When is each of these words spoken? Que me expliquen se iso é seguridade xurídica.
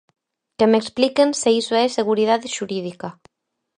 Que 0.57 0.65
me 0.71 0.79
expliquen 0.81 1.29
se 1.41 1.49
iso 1.61 1.73
é 1.83 1.85
seguridade 1.99 2.47
xurídica. 2.55 3.09